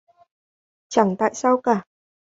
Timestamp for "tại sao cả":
1.19-1.83